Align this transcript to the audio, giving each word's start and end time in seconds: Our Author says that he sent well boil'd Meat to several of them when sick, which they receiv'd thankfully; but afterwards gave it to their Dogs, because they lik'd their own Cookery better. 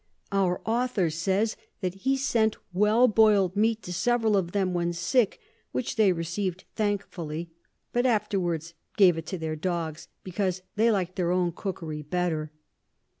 Our 0.31 0.61
Author 0.65 1.11
says 1.11 1.55
that 1.81 1.93
he 1.93 2.17
sent 2.17 2.57
well 2.73 3.07
boil'd 3.07 3.55
Meat 3.55 3.83
to 3.83 3.93
several 3.93 4.35
of 4.35 4.51
them 4.51 4.73
when 4.73 4.93
sick, 4.93 5.39
which 5.73 5.95
they 5.95 6.11
receiv'd 6.11 6.63
thankfully; 6.75 7.51
but 7.93 8.07
afterwards 8.07 8.73
gave 8.97 9.15
it 9.15 9.27
to 9.27 9.37
their 9.37 9.55
Dogs, 9.55 10.07
because 10.23 10.63
they 10.75 10.89
lik'd 10.89 11.17
their 11.17 11.29
own 11.29 11.51
Cookery 11.51 12.01
better. 12.01 12.51